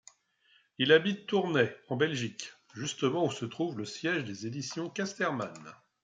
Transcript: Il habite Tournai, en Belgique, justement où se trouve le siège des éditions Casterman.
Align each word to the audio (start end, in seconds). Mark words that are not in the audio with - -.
Il 0.79 0.93
habite 0.93 1.27
Tournai, 1.27 1.69
en 1.87 1.95
Belgique, 1.95 2.53
justement 2.73 3.23
où 3.23 3.29
se 3.31 3.45
trouve 3.45 3.77
le 3.77 3.85
siège 3.85 4.23
des 4.23 4.47
éditions 4.47 4.89
Casterman. 4.89 5.53